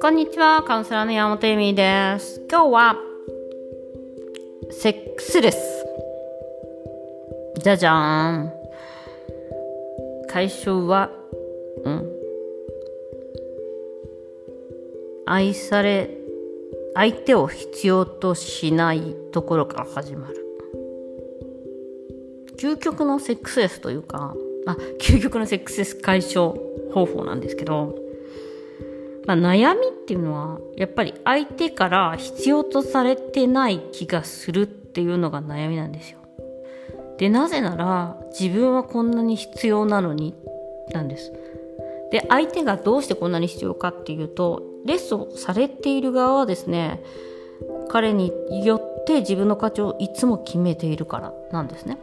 [0.00, 2.40] こんにちは、カウンセラーの山本恵美です。
[2.50, 2.96] 今日は、
[4.70, 5.86] セックスレス。
[7.62, 8.52] じゃじゃーん。
[10.28, 11.10] 解消は、
[11.84, 12.10] うん。
[15.26, 16.16] 愛され、
[16.94, 20.47] 相手を必要としないところから始まる。
[22.58, 24.34] 究極のセックスレスというか、
[24.66, 26.54] あ、究極のセックスレス解消
[26.92, 27.96] 方法なんですけど、
[29.26, 36.18] まあ、悩みっていうのはやっぱり相手から必要とされてない気がするっていうのが悩みなんですよ。
[37.18, 40.34] でなぜなら自分はこんなに必要なのに
[40.92, 41.32] なんです。
[42.10, 47.02] で相手がどうしてこんなに必要かっていうとレッスンされている側はですね
[47.90, 48.32] 彼に
[48.64, 51.98] よって自分の価値をいつも決めているからなんですね。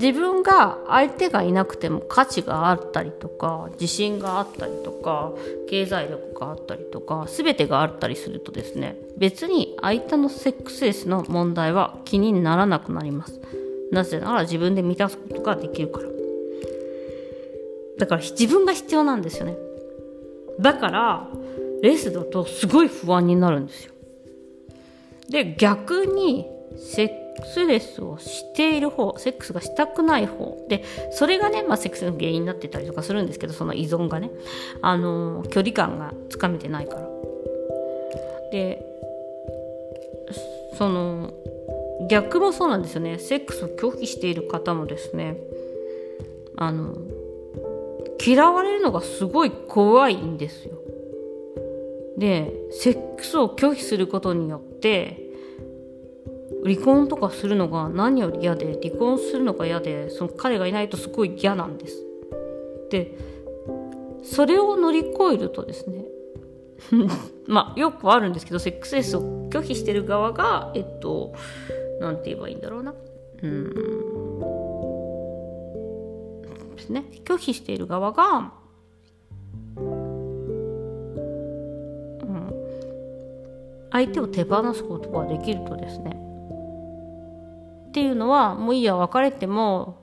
[0.00, 5.32] 自分が相手がいなくても価値があったりとか自信があったりとか
[5.68, 13.40] 経済力があったりとか全てがあったりするとですね別に相手のセックスレスの問題は気にならなくなります。
[13.90, 16.08] なぜなら自分で満たすことができるから。
[17.98, 19.56] だから自分が必要なんですよね。
[20.60, 21.28] だから
[21.82, 23.92] レスだとすごい不安になるんですよ。
[25.30, 30.56] で逆にセッスレスをしている方セックスがしたくない方。
[30.68, 34.30] でそれがね、まあ、セックスの原因になってたりとかするんですけどその依存がね。
[34.82, 37.08] あの距離感がつかめてないから。
[38.52, 38.84] で
[40.76, 41.32] その
[42.08, 43.18] 逆もそうなんですよね。
[43.18, 45.36] セックスを拒否している方もですね。
[46.56, 46.96] あの
[48.24, 50.78] 嫌われるのがすごい怖いんですよ。
[52.16, 55.27] でセックスを拒否することによって
[56.64, 62.04] 離婚とかするのが何より嫌で離婚するのが嫌でその彼がいないとすごい嫌なんです。
[62.90, 63.16] で
[64.22, 66.04] それを乗り越えるとですね
[67.46, 71.32] まあよくあるんですけどセックスレスを拒否してる側がえっと
[72.00, 72.94] 何て言えばいいんだろうな。
[73.42, 73.74] うん。
[76.76, 77.04] ですね。
[77.24, 78.52] 拒否している側が
[83.90, 86.17] 相手を手放すことができるとですね
[87.88, 89.96] っていうのはもういいや別れても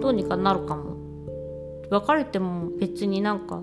[0.00, 0.96] どうにかなるかも。
[1.90, 3.62] 別れても別になんか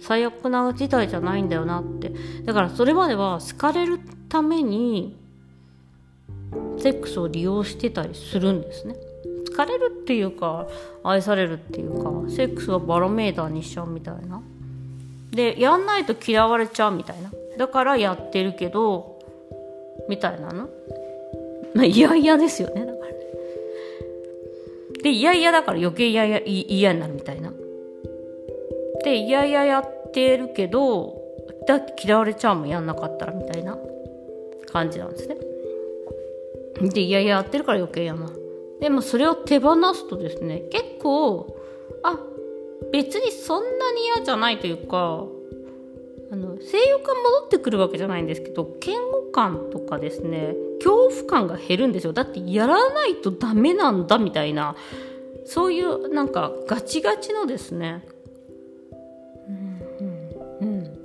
[0.00, 2.12] 最悪な事態じゃないんだよなって。
[2.44, 5.16] だからそれまでは好かれるために
[6.78, 8.94] セックスを利用してたりするんですね。
[9.48, 10.66] 好かれるっていうか
[11.02, 14.42] 愛されるっていうかセックスはバロメーターにしちゃうみたいな。
[15.30, 17.30] でやんないと嫌われちゃうみたいな。
[17.58, 19.18] だからやってるけど
[20.08, 20.68] みたいなの。
[21.74, 22.95] まあ嫌々ですよね。
[25.06, 27.52] で、いやいやだから余計嫌や嫌になるみたいな。
[29.04, 31.22] で、いやいややってるけど、
[31.68, 33.78] だって嫌われちゃうもんやんなかったらみたいな
[34.72, 35.36] 感じなんですね。
[36.80, 38.28] で、いやいややってるから余計やな。
[38.80, 41.56] でもそれを手放すとですね、結構、
[42.02, 42.18] あ、
[42.90, 45.24] 別にそんなに嫌じゃないというか、
[46.32, 48.98] あの性欲が戻ってくるわけじゃないんですけど嫌
[49.36, 52.14] 感とかですね恐怖感が減るんですよ。
[52.14, 54.76] だってやらないとダメなんだみたいな
[55.44, 58.02] そういうなんかガチガチのですね
[59.48, 59.80] うん
[60.60, 61.04] うんうん。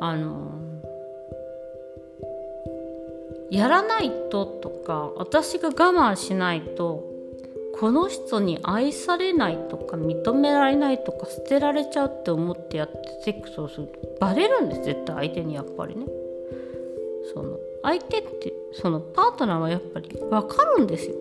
[0.00, 0.50] あの
[3.52, 7.04] やらないととか私が我慢しないと
[7.78, 14.82] この人に愛されないとか認められないとか捨てられちゃうって思ってやってセックスをするとバレるんです。
[14.82, 16.06] 絶対相手にやっぱりね。
[17.32, 21.14] その相手ってそのパートナーはやっぱり分かるんですよ。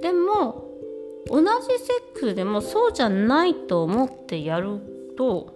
[0.00, 0.70] でも
[1.28, 1.46] 同じ
[1.78, 4.80] セックスでもそうじゃないと思ってやる
[5.16, 5.54] と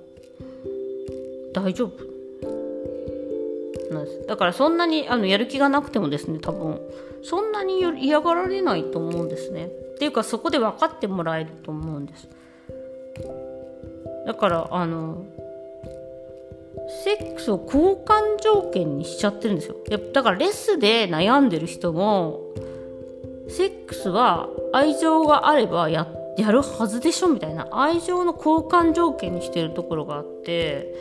[1.52, 2.16] 大丈夫。
[3.92, 4.26] なんです。
[4.26, 6.80] だからそんなにあのやる気がなくてもですね多分。
[7.22, 9.66] そんなに嫌がられないと思うんですね。
[9.66, 12.28] っていうかそこで分かってもらえると思うんです。
[14.26, 15.24] だからあの
[17.04, 22.40] セックスを交換条件にしちゃってるんですよやだからレスで悩んでる人も
[23.48, 26.06] セックスは愛情があればや
[26.36, 30.94] やるはずでしょみたいな愛情の交換条件にしてるところがあって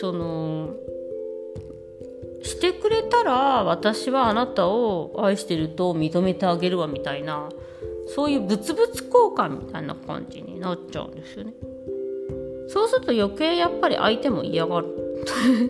[0.00, 0.74] その
[2.42, 7.48] してくれたら私はあなたを愛してると認めてあげるわみたいな
[8.14, 11.52] そういう物々交換みたいな感じになっちゃうんですよね。
[12.72, 14.86] そうすると余計やっぱり相手も嫌がる。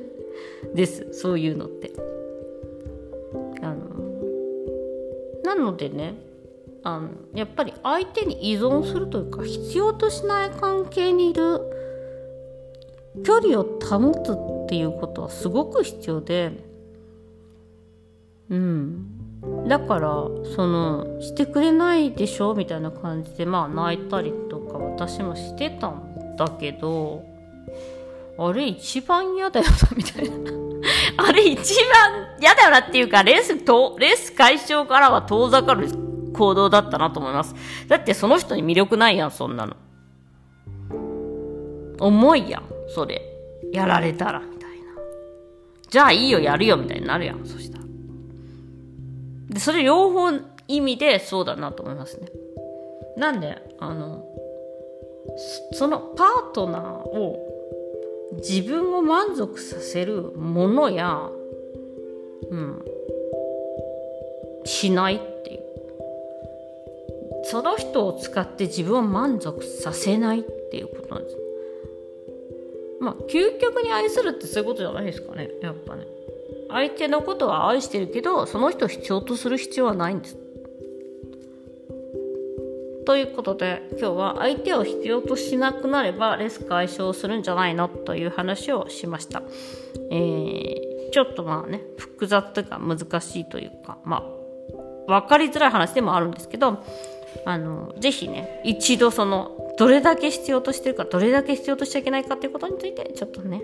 [0.75, 1.09] です。
[1.13, 1.91] そういうのって。
[3.63, 3.79] あの
[5.43, 6.15] なのでね
[6.83, 11.61] あのやっぱり相手に依存するというか必要としない関係にいる
[13.25, 16.53] 距離を保つっていうことはすごく必要で
[18.51, 19.07] うん。
[19.67, 20.11] だから
[20.55, 26.10] そのしてくれないでしょみたいな感じでまあ泣いたりとか私もしてたん
[26.41, 27.23] だけど
[28.39, 30.53] あれ一番嫌だよなみたいな。
[31.29, 35.89] あれ一番嫌だよなっていうかレースとレース解消からは遠ざかる
[36.33, 37.55] 行動だったなと思います。
[37.89, 39.77] だってその人に魅力ないやんそんなの。
[41.99, 43.21] 重いやんそれ。
[43.75, 44.87] やられたらみたいな。
[45.91, 47.85] じゃあいいよやるよみたいになるやんそしたら。
[49.51, 50.31] でそれ両方
[50.69, 52.29] 意味でそうだなと思いますね。
[53.19, 54.25] なんであの
[55.73, 57.39] そのパートナーを
[58.37, 61.31] 自分を満足させるものや
[62.51, 62.85] うん
[64.65, 65.61] しないっていう。
[67.45, 71.37] その人を使って自分を満足させないっていうことなんです。
[73.01, 75.51] まあ究極に愛するってそういうことじゃないですかね。
[75.63, 76.07] やっぱね。
[76.69, 80.37] 相手のことは愛してるけどその人を必要とする必要はないんです。
[83.11, 87.89] ということで今日は相手を必要としなくなればレス解消するんじゃないの？
[87.89, 89.43] という話をしました、
[90.13, 96.85] えー、ちょっとまあね複雑というか難しいというかまあ分かりづらい話でもあるんですけど
[97.45, 103.61] あのぜひね一度そのどれだけ必要としてるかどれだけ必要としちゃいけないかということについてちょっとね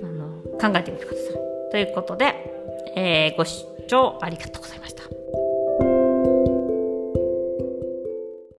[0.00, 0.28] あの
[0.60, 1.34] 考えてみてください。
[1.72, 5.02] ということで、えー、ご視聴ありがとうございました。